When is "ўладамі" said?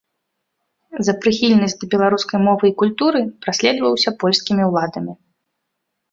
4.71-5.13